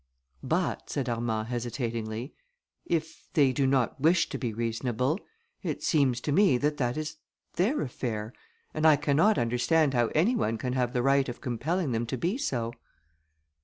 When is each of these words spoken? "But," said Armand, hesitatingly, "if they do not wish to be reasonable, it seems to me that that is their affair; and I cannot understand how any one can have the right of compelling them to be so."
"But," 0.41 0.89
said 0.89 1.07
Armand, 1.07 1.49
hesitatingly, 1.49 2.33
"if 2.87 3.27
they 3.35 3.53
do 3.53 3.67
not 3.67 3.99
wish 4.01 4.29
to 4.29 4.39
be 4.39 4.51
reasonable, 4.51 5.19
it 5.61 5.83
seems 5.83 6.19
to 6.21 6.31
me 6.31 6.57
that 6.57 6.77
that 6.77 6.97
is 6.97 7.17
their 7.53 7.81
affair; 7.81 8.33
and 8.73 8.87
I 8.87 8.95
cannot 8.95 9.37
understand 9.37 9.93
how 9.93 10.07
any 10.15 10.35
one 10.35 10.57
can 10.57 10.73
have 10.73 10.93
the 10.93 11.03
right 11.03 11.29
of 11.29 11.39
compelling 11.39 11.91
them 11.91 12.07
to 12.07 12.17
be 12.17 12.39
so." 12.39 12.73